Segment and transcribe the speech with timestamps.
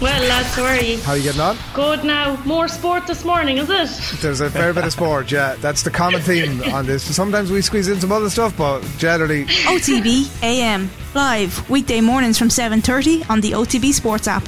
[0.00, 0.98] Well, lads, how are you?
[0.98, 1.56] How are you getting on?
[1.74, 2.40] Good now.
[2.44, 4.20] More sport this morning, is it?
[4.20, 5.56] There's a fair bit of sport, yeah.
[5.56, 7.02] That's the common theme on this.
[7.16, 9.46] Sometimes we squeeze in some other stuff, but generally.
[9.66, 14.44] OTB AM live weekday mornings from 7:30 on the OTB Sports app.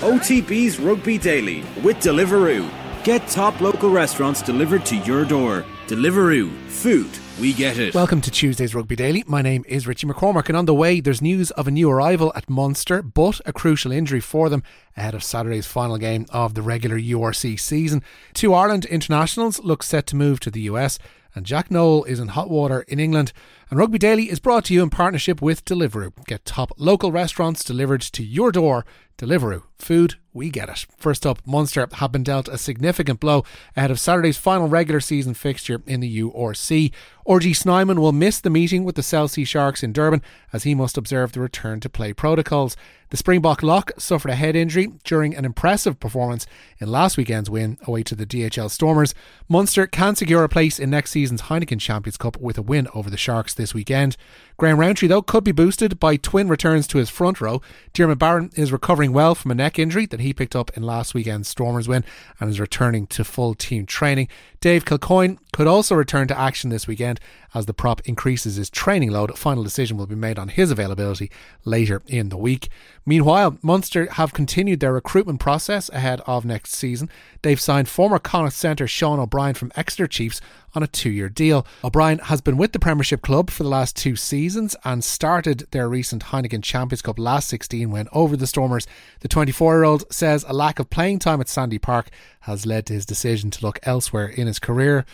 [0.00, 2.70] OTB's Rugby Daily with Deliveroo.
[3.02, 5.64] Get top local restaurants delivered to your door.
[5.86, 6.50] Deliveroo.
[6.66, 7.08] Food.
[7.40, 7.94] We get it.
[7.94, 9.22] Welcome to Tuesday's Rugby Daily.
[9.28, 12.32] My name is Richie McCormack, and on the way, there's news of a new arrival
[12.34, 14.64] at Munster, but a crucial injury for them
[14.96, 18.02] ahead of Saturday's final game of the regular URC season.
[18.34, 20.98] Two Ireland internationals look set to move to the US,
[21.36, 23.32] and Jack Nowell is in hot water in England.
[23.68, 26.12] And Rugby Daily is brought to you in partnership with Deliveroo.
[26.24, 28.86] Get top local restaurants delivered to your door.
[29.18, 29.62] Deliveroo.
[29.78, 30.86] Food, we get it.
[30.96, 33.44] First up, Munster have been dealt a significant blow
[33.76, 36.92] ahead of Saturday's final regular season fixture in the URC.
[37.26, 40.22] RG Snyman will miss the meeting with the South Sea Sharks in Durban
[40.52, 42.76] as he must observe the return to play protocols.
[43.10, 46.44] The Springbok lock suffered a head injury during an impressive performance
[46.78, 49.14] in last weekend's win away to the DHL Stormers.
[49.48, 53.08] Munster can secure a place in next season's Heineken Champions Cup with a win over
[53.08, 54.16] the Sharks this weekend.
[54.56, 57.60] Graham Rowntree, though, could be boosted by twin returns to his front row.
[57.92, 61.14] Diarmuid Barron is recovering well from a neck injury that he picked up in last
[61.14, 62.04] weekend's Stormers win
[62.40, 64.26] and is returning to full team training.
[64.60, 67.15] Dave Kilcoyne could also return to action this weekend
[67.54, 69.30] as the prop increases his training load.
[69.30, 71.30] A final decision will be made on his availability
[71.64, 72.68] later in the week.
[73.04, 77.08] Meanwhile, Munster have continued their recruitment process ahead of next season.
[77.42, 80.40] They've signed former Connacht centre Sean O'Brien from Exeter Chiefs
[80.74, 81.66] on a two year deal.
[81.82, 85.88] O'Brien has been with the Premiership club for the last two seasons and started their
[85.88, 88.86] recent Heineken Champions Cup last 16 when over the Stormers.
[89.20, 92.08] The 24 year old says a lack of playing time at Sandy Park
[92.40, 95.06] has led to his decision to look elsewhere in his career.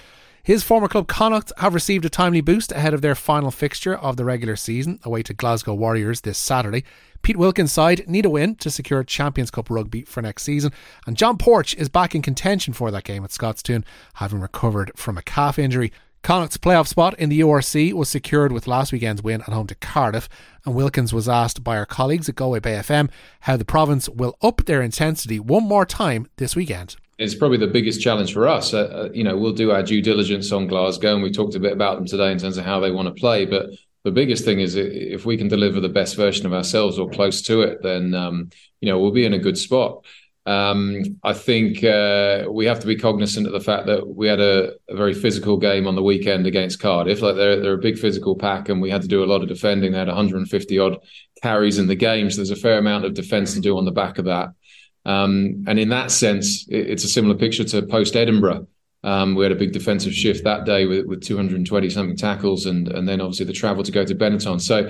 [0.45, 4.17] His former club Connacht have received a timely boost ahead of their final fixture of
[4.17, 6.83] the regular season away to Glasgow Warriors this Saturday.
[7.23, 10.73] Pete Wilkins' side need a win to secure Champions Cup rugby for next season,
[11.07, 15.17] and John Porch is back in contention for that game at Scotstoun, having recovered from
[15.17, 15.93] a calf injury.
[16.25, 19.77] Connacht's playoff spot in the URC was secured with last weekend's win at home to
[19.77, 20.29] Cardiff,
[20.65, 23.11] and Wilkins was asked by our colleagues at Galway Bay FM
[23.43, 27.67] how the province will up their intensity one more time this weekend it's probably the
[27.67, 28.75] biggest challenge for us.
[28.75, 31.61] Uh, uh, you know, we'll do our due diligence on Glasgow, and we talked a
[31.61, 33.45] bit about them today in terms of how they want to play.
[33.45, 33.71] But
[34.05, 37.43] the biggest thing is if we can deliver the best version of ourselves or close
[37.43, 38.51] to it, then um,
[38.81, 40.05] you know we'll be in a good spot.
[40.45, 44.41] Um, I think uh, we have to be cognizant of the fact that we had
[44.41, 47.23] a, a, very physical game on the weekend against Cardiff.
[47.23, 49.49] Like they're they're a big physical pack, and we had to do a lot of
[49.49, 49.93] defending.
[49.93, 50.99] They had 150 odd
[51.41, 53.93] carries in the game, so there's a fair amount of defence to do on the
[53.93, 54.49] back of that.
[55.05, 58.67] Um, and in that sense, it, it's a similar picture to post Edinburgh.
[59.05, 62.89] Um, we had a big defensive shift that day with, with 220 something tackles, and
[62.89, 64.61] and then obviously the travel to go to Benetton.
[64.61, 64.89] So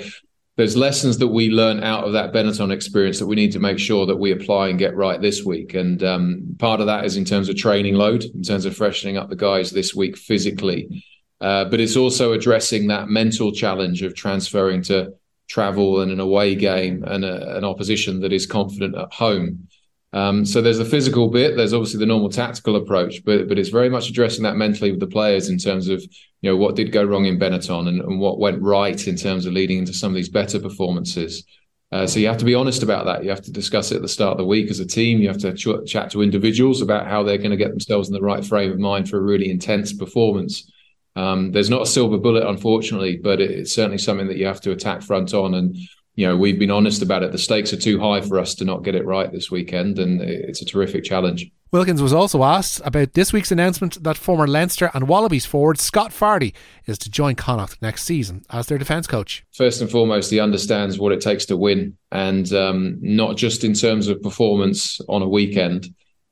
[0.57, 3.79] there's lessons that we learn out of that Benetton experience that we need to make
[3.79, 5.73] sure that we apply and get right this week.
[5.73, 9.17] And um, part of that is in terms of training load, in terms of freshening
[9.17, 11.05] up the guys this week physically.
[11.41, 15.15] Uh, but it's also addressing that mental challenge of transferring to
[15.49, 19.69] travel and an away game and a, an opposition that is confident at home.
[20.15, 21.57] Um, so there's the physical bit.
[21.57, 25.01] There's obviously the normal tactical approach, but but it's very much addressing that mentally with
[25.01, 26.03] the players in terms of
[26.43, 29.47] you know what did go wrong in Benetton and, and what went right in terms
[29.47, 31.45] of leading into some of these better performances.
[31.93, 33.23] Uh, so you have to be honest about that.
[33.23, 35.21] You have to discuss it at the start of the week as a team.
[35.21, 38.15] You have to ch- chat to individuals about how they're going to get themselves in
[38.15, 40.71] the right frame of mind for a really intense performance.
[41.17, 44.73] Um, there's not a silver bullet, unfortunately, but it's certainly something that you have to
[44.73, 45.77] attack front on and
[46.15, 47.33] you know, we've been honest about it.
[47.33, 50.21] The stakes are too high for us to not get it right this weekend, and
[50.21, 51.51] it's a terrific challenge.
[51.73, 56.11] Wilkins was also asked about this week's announcement that former Leinster and Wallabies forward Scott
[56.11, 56.53] Fardy
[56.85, 59.43] is to join Connacht next season as their defence coach.
[59.55, 63.73] First and foremost, he understands what it takes to win, and um, not just in
[63.73, 65.89] terms of performance on a weekend,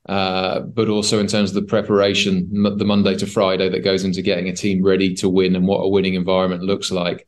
[0.07, 2.47] uh, but also in terms of the preparation,
[2.77, 5.79] the Monday to Friday that goes into getting a team ready to win and what
[5.79, 7.27] a winning environment looks like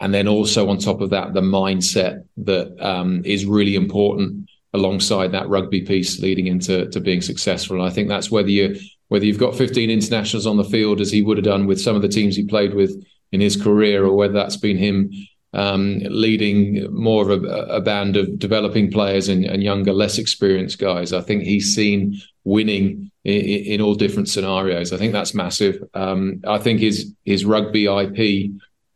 [0.00, 5.32] and then also on top of that, the mindset that um, is really important alongside
[5.32, 7.76] that rugby piece leading into to being successful.
[7.76, 8.78] And I think that's whether you
[9.08, 11.96] whether you've got 15 internationals on the field as he would have done with some
[11.96, 15.10] of the teams he played with in his career, or whether that's been him
[15.52, 20.78] um, leading more of a, a, band of developing players and, and, younger, less experienced
[20.78, 21.12] guys.
[21.12, 24.92] I think he's seen winning in, in all different scenarios.
[24.92, 25.82] I think that's massive.
[25.92, 28.52] Um, I think his his rugby IP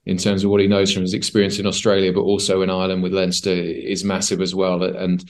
[0.06, 3.02] in terms of what he knows from his experience in Australia, but also in Ireland
[3.02, 4.82] with Leinster, is massive as well.
[4.82, 5.24] And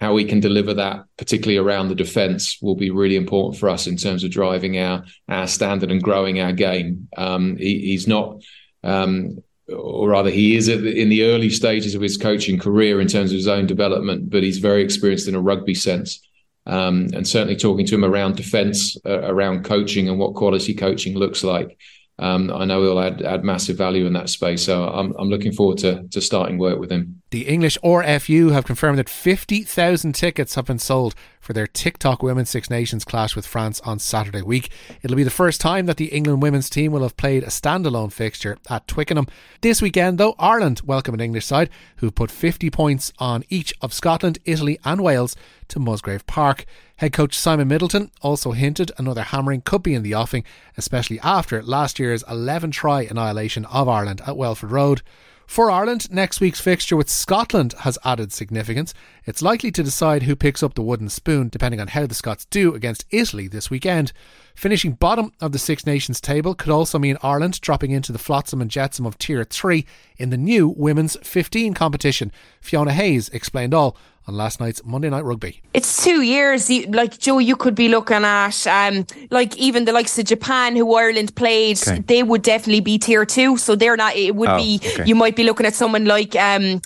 [0.00, 3.86] how we can deliver that, particularly around the defence, will be really important for us
[3.86, 7.08] in terms of driving our our standard and growing our game.
[7.16, 8.42] Um, he, he's not
[8.84, 13.30] um, or rather, he is in the early stages of his coaching career in terms
[13.30, 16.20] of his own development, but he's very experienced in a rugby sense.
[16.66, 21.16] Um, and certainly talking to him around defence, uh, around coaching, and what quality coaching
[21.16, 21.78] looks like
[22.18, 24.64] um, I know he'll add, add massive value in that space.
[24.64, 27.17] So I'm, I'm looking forward to, to starting work with him.
[27.30, 32.48] The English RFU have confirmed that 50,000 tickets have been sold for their TikTok Women's
[32.48, 34.70] Six Nations clash with France on Saturday week.
[35.02, 38.10] It'll be the first time that the England women's team will have played a standalone
[38.10, 39.26] fixture at Twickenham.
[39.60, 43.92] This weekend, though, Ireland welcome an English side who've put 50 points on each of
[43.92, 45.36] Scotland, Italy, and Wales
[45.68, 46.64] to Musgrave Park.
[46.96, 50.44] Head coach Simon Middleton also hinted another hammering could be in the offing,
[50.78, 55.02] especially after last year's 11 try annihilation of Ireland at Welford Road.
[55.48, 58.92] For Ireland, next week's fixture with Scotland has added significance.
[59.24, 62.44] It's likely to decide who picks up the wooden spoon, depending on how the Scots
[62.44, 64.12] do against Italy this weekend.
[64.54, 68.60] Finishing bottom of the Six Nations table could also mean Ireland dropping into the flotsam
[68.60, 69.86] and jetsam of Tier 3
[70.18, 72.30] in the new Women's 15 competition.
[72.60, 73.96] Fiona Hayes explained all
[74.28, 75.60] on last night's Monday Night Rugby.
[75.72, 76.70] It's two years.
[76.88, 80.94] Like Joe, you could be looking at, um, like even the likes of Japan, who
[80.94, 82.00] Ireland played, okay.
[82.00, 83.56] they would definitely be tier two.
[83.56, 84.14] So they're not.
[84.14, 84.80] It would oh, be.
[84.84, 85.04] Okay.
[85.06, 86.36] You might be looking at someone like.
[86.36, 86.82] Um,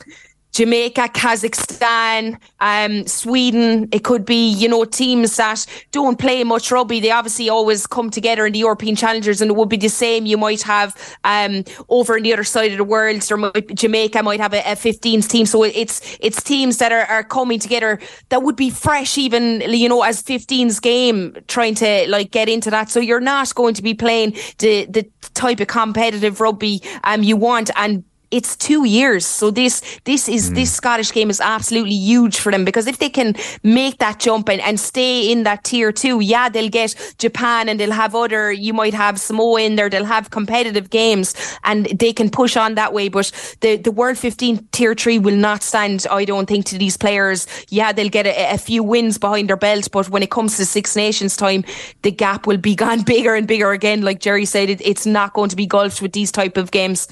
[0.53, 3.89] Jamaica, Kazakhstan, um, Sweden.
[3.91, 7.01] It could be, you know, teams that don't play much rugby.
[7.01, 10.27] They obviously always come together in the European Challengers, and it would be the same.
[10.27, 14.23] You might have um, over on the other side of the world, or might, Jamaica
[14.23, 15.47] might have a, a 15s team.
[15.47, 17.99] So it's it's teams that are, are coming together
[18.29, 22.71] that would be fresh, even you know, as 15s game, trying to like get into
[22.71, 22.91] that.
[22.91, 27.37] So you're not going to be playing the the type of competitive rugby um you
[27.37, 29.25] want and it's two years.
[29.25, 30.55] So this this is mm.
[30.57, 34.49] this Scottish game is absolutely huge for them because if they can make that jump
[34.49, 38.51] and, and stay in that tier two, yeah, they'll get Japan and they'll have other
[38.51, 41.35] you might have Samoa in there, they'll have competitive games
[41.65, 43.09] and they can push on that way.
[43.09, 43.31] But
[43.61, 47.47] the, the World 15 tier three will not stand, I don't think, to these players.
[47.69, 50.65] Yeah, they'll get a, a few wins behind their belt, but when it comes to
[50.65, 51.65] Six Nations time,
[52.01, 54.01] the gap will be gone bigger and bigger again.
[54.01, 57.09] Like Jerry said, it, it's not going to be golfed with these type of games.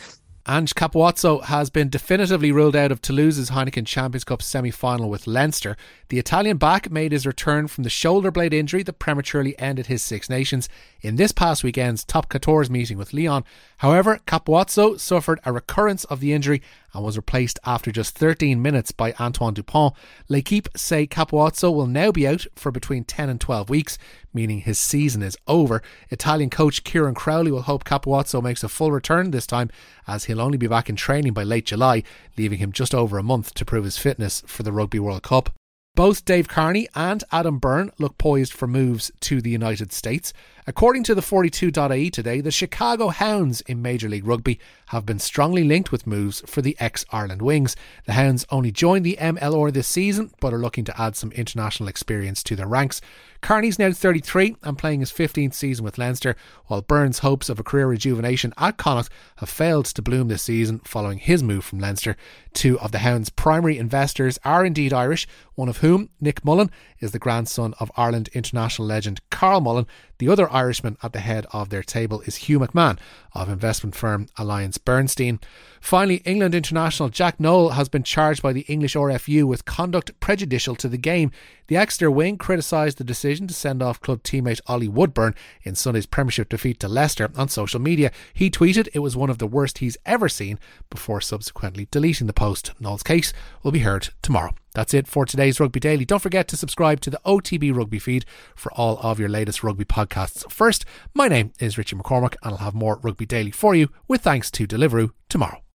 [0.49, 5.27] Ange Capuozzo has been definitively ruled out of Toulouse's Heineken Champions Cup semi final with
[5.27, 5.77] Leinster.
[6.09, 10.03] The Italian back made his return from the shoulder blade injury that prematurely ended his
[10.03, 10.67] Six Nations
[11.03, 13.45] in this past weekend's top 14 meeting with Lyon.
[13.79, 18.93] However, Capuozzo suffered a recurrence of the injury and was replaced after just 13 minutes
[18.93, 19.95] by Antoine Dupont.
[20.29, 23.99] L'Equipe say Capuozzo will now be out for between 10 and 12 weeks,
[24.33, 25.83] meaning his season is over.
[26.11, 29.71] Italian coach Kieran Crowley will hope Capuozzo makes a full return this time,
[30.07, 32.03] as he'll only be back in training by late July,
[32.37, 35.51] leaving him just over a month to prove his fitness for the Rugby World Cup.
[35.97, 40.33] Both Dave Kearney and Adam Byrne look poised for moves to the United States.
[40.67, 45.65] According to the 42.ie today, the Chicago Hounds in Major League Rugby have been strongly
[45.65, 47.77] linked with moves for the ex Ireland Wings.
[48.05, 51.89] The Hounds only joined the MLR this season, but are looking to add some international
[51.89, 53.01] experience to their ranks.
[53.41, 56.37] Kearney's now 33 and playing his 15th season with Leinster,
[56.67, 60.81] while Byrne's hopes of a career rejuvenation at Connacht have failed to bloom this season
[60.81, 62.17] following his move from Leinster.
[62.53, 66.71] Two of the Hounds' primary investors are indeed Irish, one of whom, Nick Mullen,
[67.01, 69.87] is the grandson of Ireland international legend Karl Mullen.
[70.19, 72.99] The other Irishman at the head of their table is Hugh McMahon
[73.33, 75.41] of investment firm Alliance Bernstein.
[75.81, 80.77] Finally, England international Jack Nowell has been charged by the English RFU with conduct prejudicial
[80.77, 81.31] to the game.
[81.69, 86.07] The Exeter wing criticised the decision to send off club teammate Ollie Woodburn in Sunday's
[86.07, 88.11] Premiership defeat to Leicester on social media.
[88.35, 90.59] He tweeted it was one of the worst he's ever seen
[90.91, 92.73] before subsequently deleting the post.
[92.79, 93.33] Nowell's case
[93.63, 94.55] will be heard tomorrow.
[94.75, 96.05] That's it for today's Rugby Daily.
[96.05, 98.25] Don't forget to subscribe to the OTB Rugby feed
[98.55, 100.51] for all of your latest rugby podcasts.
[100.51, 100.85] First,
[101.15, 104.51] my name is Richie McCormack, and I'll have more Rugby Daily for you with thanks
[104.53, 105.63] to Deliveroo tomorrow.